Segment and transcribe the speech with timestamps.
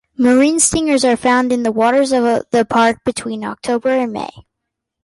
[0.17, 4.33] Marine stingers are found in the waters of the park between October and May.